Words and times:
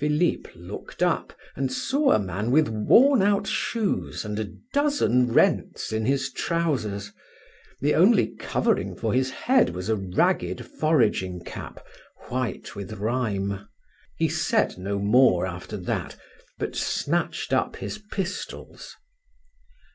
Philips 0.00 0.48
looked 0.56 1.02
up 1.02 1.34
and 1.54 1.70
saw 1.70 2.12
a 2.12 2.18
man 2.18 2.50
with 2.50 2.68
worn 2.70 3.20
out 3.20 3.46
shoes 3.46 4.24
and 4.24 4.38
a 4.38 4.50
dozen 4.72 5.30
rents 5.30 5.92
in 5.92 6.06
his 6.06 6.32
trousers; 6.32 7.12
the 7.82 7.94
only 7.94 8.28
covering 8.36 8.96
for 8.96 9.12
his 9.12 9.30
head 9.30 9.68
was 9.74 9.90
a 9.90 9.96
ragged 9.96 10.64
foraging 10.64 11.44
cap, 11.44 11.84
white 12.30 12.74
with 12.74 12.94
rime. 12.94 13.68
He 14.16 14.26
said 14.30 14.78
no 14.78 14.98
more 14.98 15.44
after 15.44 15.76
that, 15.76 16.16
but 16.58 16.74
snatched 16.74 17.52
up 17.52 17.76
his 17.76 17.98
pistols. 17.98 18.96